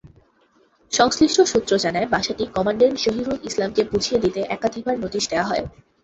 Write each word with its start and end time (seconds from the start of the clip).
সংশ্লিষ্ট 0.91 1.37
সূত্র 1.51 1.71
জানায়, 1.77 2.07
বাসাটি 2.07 2.43
কমান্ড্যান্ট 2.55 2.97
জহিরুল 3.03 3.37
ইসলামকে 3.43 3.81
বুঝিয়ে 3.83 4.21
দিতে 4.23 4.39
একাধিবার 4.55 4.95
নোটিশ 4.99 5.23
দেওয়া 5.29 5.49
হয়। 5.49 5.63